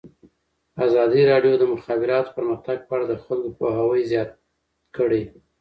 ازادي 0.85 1.21
راډیو 1.31 1.53
د 1.57 1.59
د 1.61 1.65
مخابراتو 1.73 2.35
پرمختګ 2.37 2.77
په 2.87 2.91
اړه 2.95 3.05
د 3.07 3.13
خلکو 3.23 3.49
پوهاوی 3.57 4.01
زیات 4.11 4.31
کړی. 4.95 5.23